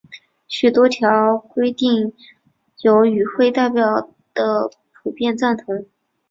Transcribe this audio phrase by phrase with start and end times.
[0.47, 0.89] 许多
[1.49, 2.25] 规条
[2.79, 4.67] 有与会代表的
[5.03, 5.85] 普遍赞同。